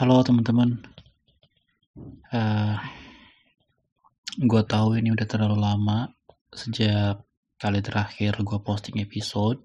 Halo 0.00 0.24
teman-teman, 0.24 0.80
uh, 2.32 2.76
gue 4.32 4.62
tahu 4.64 4.96
ini 4.96 5.12
udah 5.12 5.28
terlalu 5.28 5.60
lama 5.60 6.08
sejak 6.48 7.20
kali 7.60 7.84
terakhir 7.84 8.40
gue 8.40 8.58
posting 8.64 8.96
episode. 9.04 9.60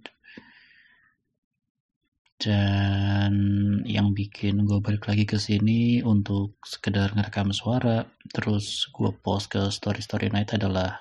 Dan 2.36 3.32
yang 3.88 4.12
bikin 4.12 4.68
gue 4.68 4.84
balik 4.84 5.08
lagi 5.08 5.24
ke 5.24 5.40
sini 5.40 6.04
untuk 6.04 6.60
sekedar 6.68 7.16
ngerekam 7.16 7.56
suara 7.56 8.04
terus 8.28 8.92
gue 8.92 9.16
post 9.16 9.56
ke 9.56 9.72
story 9.72 10.04
story 10.04 10.28
night 10.36 10.52
adalah 10.52 11.00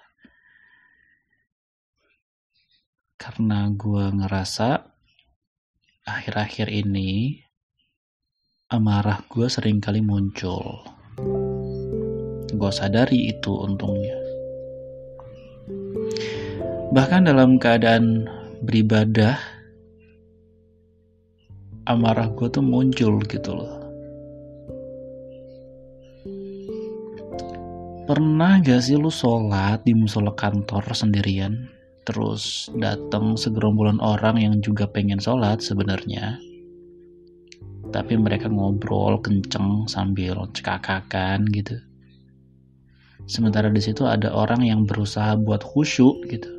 karena 3.19 3.67
gue 3.75 4.15
ngerasa 4.15 4.79
akhir-akhir 6.07 6.71
ini 6.71 7.43
amarah 8.73 9.21
gue 9.29 9.45
sering 9.45 9.77
kali 9.77 10.01
muncul. 10.01 10.81
Gue 12.49 12.73
sadari 12.73 13.29
itu 13.29 13.53
untungnya. 13.53 14.17
Bahkan 16.97 17.29
dalam 17.29 17.61
keadaan 17.61 18.25
beribadah, 18.65 19.37
amarah 21.85 22.33
gue 22.33 22.49
tuh 22.49 22.65
muncul 22.65 23.21
gitu 23.29 23.53
loh. 23.53 23.75
Pernah 28.09 28.65
gak 28.65 28.81
sih 28.81 28.97
lu 28.97 29.13
sholat 29.13 29.85
di 29.85 29.93
musola 29.93 30.33
kantor 30.33 30.89
sendirian, 30.97 31.69
terus 32.09 32.73
datang 32.81 33.37
segerombolan 33.37 34.01
orang 34.01 34.41
yang 34.41 34.61
juga 34.65 34.89
pengen 34.89 35.21
sholat 35.21 35.61
sebenarnya, 35.61 36.37
tapi 37.95 38.19
mereka 38.19 38.51
ngobrol 38.51 39.23
kenceng 39.23 39.87
sambil 39.87 40.51
cekakakan 40.51 41.47
gitu. 41.55 41.79
Sementara 43.31 43.71
di 43.71 43.79
situ 43.79 44.03
ada 44.03 44.35
orang 44.35 44.67
yang 44.67 44.83
berusaha 44.83 45.39
buat 45.39 45.63
khusyuk 45.63 46.27
gitu. 46.27 46.51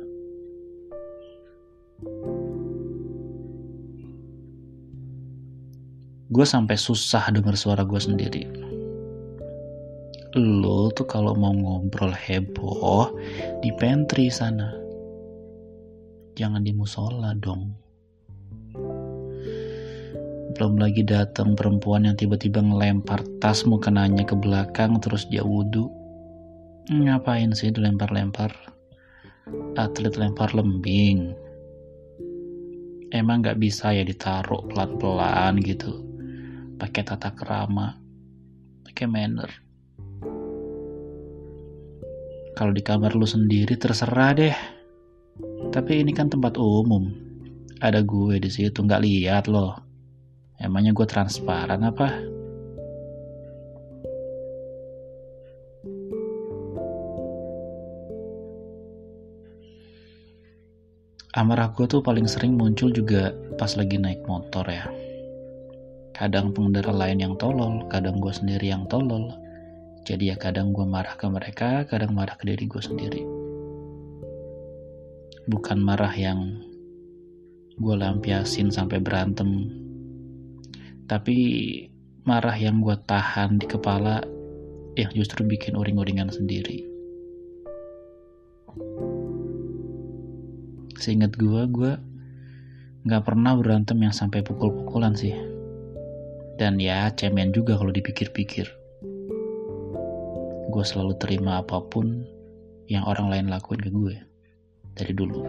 Gue 6.32 6.46
sampai 6.48 6.74
susah 6.80 7.28
dengar 7.28 7.54
suara 7.54 7.84
gue 7.84 8.00
sendiri. 8.00 8.42
Lo 10.40 10.88
tuh 10.96 11.04
kalau 11.04 11.36
mau 11.36 11.52
ngobrol 11.52 12.16
heboh 12.16 13.12
di 13.60 13.70
pantry 13.76 14.32
sana. 14.32 14.72
Jangan 16.32 16.64
di 16.64 16.72
musola 16.72 17.36
dong 17.36 17.85
belum 20.56 20.80
lagi 20.80 21.04
datang 21.04 21.52
perempuan 21.52 22.08
yang 22.08 22.16
tiba-tiba 22.16 22.64
ngelempar 22.64 23.20
tas 23.44 23.68
mukenanya 23.68 24.24
ke 24.24 24.32
belakang 24.32 24.96
terus 25.04 25.28
dia 25.28 25.44
wudhu 25.44 25.92
ngapain 26.88 27.52
sih 27.52 27.68
dilempar-lempar? 27.68 28.56
Atlet 29.76 30.16
lempar 30.16 30.56
lembing. 30.56 31.36
Emang 33.12 33.44
nggak 33.44 33.60
bisa 33.60 33.92
ya 33.92 34.00
ditaruh 34.00 34.64
pelan-pelan 34.70 35.60
gitu. 35.60 36.00
Pakai 36.80 37.04
tata 37.04 37.36
kerama 37.36 37.92
pakai 38.86 39.06
manner. 39.12 39.50
Kalau 42.56 42.72
di 42.72 42.80
kamar 42.80 43.12
lu 43.12 43.28
sendiri 43.28 43.76
terserah 43.76 44.32
deh. 44.32 44.56
Tapi 45.68 46.00
ini 46.00 46.16
kan 46.16 46.32
tempat 46.32 46.56
umum. 46.56 47.12
Ada 47.84 48.00
gue 48.00 48.40
di 48.40 48.48
situ 48.48 48.80
nggak 48.80 49.04
lihat 49.04 49.52
loh 49.52 49.85
Emangnya 50.56 50.96
gue 50.96 51.04
transparan 51.04 51.84
apa? 51.84 52.08
Amarah 61.36 61.68
gue 61.76 61.84
tuh 61.84 62.00
paling 62.00 62.24
sering 62.24 62.56
muncul 62.56 62.88
juga 62.88 63.36
pas 63.60 63.68
lagi 63.76 64.00
naik 64.00 64.24
motor 64.24 64.64
ya. 64.72 64.88
Kadang 66.16 66.56
pengendara 66.56 66.88
lain 66.88 67.20
yang 67.20 67.36
tolol, 67.36 67.84
kadang 67.92 68.24
gue 68.24 68.32
sendiri 68.32 68.72
yang 68.72 68.88
tolol. 68.88 69.36
Jadi 70.08 70.32
ya 70.32 70.40
kadang 70.40 70.72
gue 70.72 70.88
marah 70.88 71.12
ke 71.12 71.28
mereka, 71.28 71.84
kadang 71.84 72.16
marah 72.16 72.40
ke 72.40 72.48
diri 72.48 72.64
gue 72.64 72.80
sendiri. 72.80 73.20
Bukan 75.44 75.76
marah 75.76 76.16
yang 76.16 76.56
gue 77.76 77.94
lampiasin 78.00 78.72
sampai 78.72 78.96
berantem 79.04 79.68
tapi 81.06 81.38
marah 82.26 82.58
yang 82.58 82.82
gue 82.82 82.98
tahan 83.06 83.62
di 83.62 83.66
kepala 83.70 84.26
yang 84.98 85.10
justru 85.14 85.46
bikin 85.46 85.78
uring-uringan 85.78 86.26
sendiri. 86.34 86.82
Seingat 90.98 91.38
gue 91.38 91.62
gue 91.70 91.92
nggak 93.06 93.22
pernah 93.22 93.54
berantem 93.54 94.02
yang 94.02 94.10
sampai 94.10 94.42
pukul-pukulan 94.42 95.14
sih. 95.14 95.32
Dan 96.58 96.82
ya 96.82 97.12
cemen 97.14 97.54
juga 97.54 97.78
kalau 97.78 97.94
dipikir-pikir. 97.94 98.66
Gue 100.72 100.84
selalu 100.84 101.14
terima 101.22 101.62
apa 101.62 101.78
pun 101.86 102.26
yang 102.90 103.06
orang 103.06 103.30
lain 103.30 103.46
lakuin 103.46 103.78
ke 103.78 103.90
gue 103.94 104.16
dari 104.98 105.12
dulu. 105.14 105.46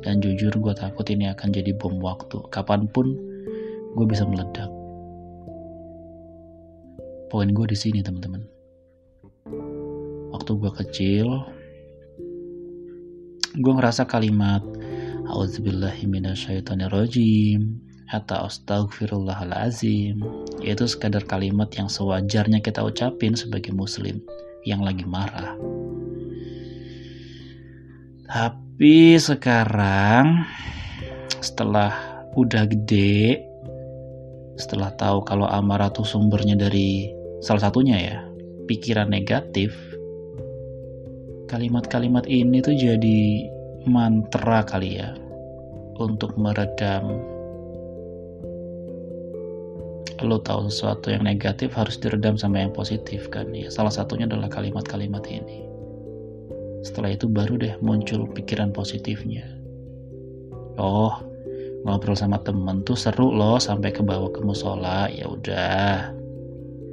Dan 0.00 0.18
jujur 0.18 0.50
gue 0.58 0.74
takut 0.74 1.04
ini 1.06 1.30
akan 1.30 1.54
jadi 1.54 1.76
bom 1.76 2.00
waktu. 2.00 2.48
Kapan 2.48 2.88
pun 2.88 3.29
gue 3.94 4.06
bisa 4.06 4.26
meledak. 4.26 4.70
Poin 7.30 7.46
gue 7.46 7.66
di 7.70 7.78
sini 7.78 8.02
teman-teman. 8.02 8.42
Waktu 10.34 10.50
gue 10.58 10.72
kecil, 10.82 11.46
gue 13.58 13.72
ngerasa 13.74 14.06
kalimat 14.06 14.62
Auzubillahiminasyaitonirrojim 15.30 17.78
atau 18.10 18.50
Astagfirullahalazim 18.50 20.18
itu 20.66 20.84
sekadar 20.90 21.22
kalimat 21.22 21.70
yang 21.78 21.86
sewajarnya 21.86 22.58
kita 22.58 22.82
ucapin 22.82 23.38
sebagai 23.38 23.70
muslim 23.70 24.18
yang 24.66 24.82
lagi 24.82 25.06
marah. 25.06 25.54
Tapi 28.26 29.14
sekarang 29.18 30.46
setelah 31.38 31.94
udah 32.34 32.66
gede 32.66 33.49
setelah 34.58 34.90
tahu 34.98 35.22
kalau 35.26 35.46
amarah 35.46 35.92
tuh 35.92 36.06
sumbernya 36.06 36.58
dari 36.58 37.10
salah 37.44 37.68
satunya 37.68 37.96
ya 37.98 38.16
pikiran 38.66 39.10
negatif 39.10 39.74
kalimat-kalimat 41.50 42.30
ini 42.30 42.62
tuh 42.62 42.78
jadi 42.78 43.50
mantra 43.90 44.62
kali 44.62 45.02
ya 45.02 45.18
untuk 46.00 46.38
meredam. 46.38 47.20
Lo 50.20 50.36
tahu 50.36 50.68
sesuatu 50.68 51.08
yang 51.08 51.24
negatif 51.24 51.72
harus 51.74 51.96
diredam 51.96 52.36
sama 52.36 52.62
yang 52.62 52.72
positif 52.76 53.26
kan? 53.32 53.50
Ya 53.56 53.72
salah 53.72 53.90
satunya 53.90 54.28
adalah 54.28 54.52
kalimat-kalimat 54.52 55.24
ini. 55.26 55.64
Setelah 56.84 57.16
itu 57.16 57.28
baru 57.28 57.56
deh 57.56 57.74
muncul 57.80 58.28
pikiran 58.30 58.72
positifnya. 58.72 59.44
Oh 60.76 61.12
ngobrol 61.84 62.16
sama 62.16 62.40
temen 62.44 62.84
tuh 62.84 62.96
seru 62.96 63.32
loh 63.32 63.56
sampai 63.56 63.90
ke 63.92 64.04
bawah 64.04 64.28
ke 64.32 64.40
musola. 64.44 65.08
Ya 65.08 65.26
udah. 65.28 66.12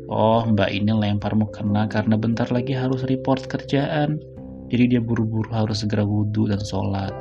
Oh 0.08 0.44
mbak 0.48 0.72
ini 0.72 0.96
lempar 0.96 1.36
mukena 1.36 1.88
karena 1.92 2.16
bentar 2.16 2.48
lagi 2.50 2.72
harus 2.72 3.04
report 3.08 3.48
kerjaan. 3.52 4.20
Jadi 4.68 4.96
dia 4.96 5.02
buru-buru 5.04 5.48
harus 5.52 5.84
segera 5.84 6.04
wudhu 6.04 6.48
dan 6.48 6.60
sholat. 6.64 7.12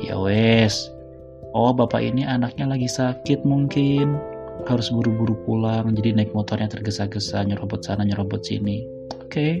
Ya 0.00 0.16
wes. 0.16 0.88
Oh 1.52 1.70
bapak 1.72 2.00
ini 2.00 2.24
anaknya 2.24 2.68
lagi 2.72 2.88
sakit 2.88 3.44
mungkin. 3.44 4.16
Harus 4.64 4.88
buru-buru 4.88 5.36
pulang 5.44 5.92
jadi 5.92 6.16
naik 6.16 6.32
motornya 6.32 6.72
tergesa-gesa 6.72 7.44
nyerobot 7.44 7.84
sana 7.84 8.04
nyerobot 8.04 8.44
sini. 8.44 8.84
Oke. 9.20 9.28
Okay. 9.28 9.54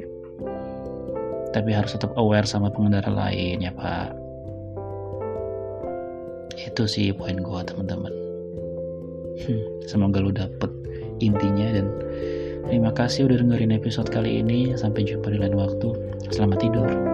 tapi 1.54 1.70
harus 1.70 1.94
tetap 1.94 2.10
aware 2.18 2.42
sama 2.42 2.66
pengendara 2.66 3.06
lain 3.14 3.62
ya 3.62 3.70
pak 3.70 4.23
itu 6.74 6.90
sih 6.90 7.06
poin 7.14 7.38
gue 7.38 7.60
teman-teman. 7.70 8.10
Hmm, 9.46 9.62
semoga 9.86 10.18
lu 10.18 10.34
dapet 10.34 10.74
intinya 11.22 11.70
dan 11.70 11.86
terima 12.66 12.90
kasih 12.90 13.30
udah 13.30 13.38
dengerin 13.38 13.78
episode 13.78 14.10
kali 14.10 14.42
ini. 14.42 14.74
Sampai 14.74 15.06
jumpa 15.06 15.30
di 15.30 15.38
lain 15.38 15.54
waktu. 15.54 15.94
Selamat 16.34 16.58
tidur 16.58 17.13